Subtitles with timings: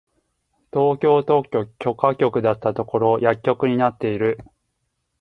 [0.73, 4.39] 東京特許許可局だったところ薬局になってる！